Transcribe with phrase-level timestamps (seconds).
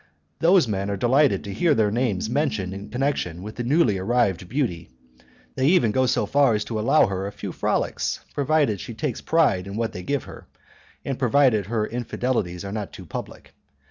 [0.39, 4.49] Those men are delighted to hear their names mentioned in connection with the newly arrived
[4.49, 4.89] beauty;
[5.53, 9.21] they even go so far as to allow her a few frolics, provided she takes
[9.21, 10.47] pride in what they give her,
[11.05, 13.53] and provided her infidelities are not too public.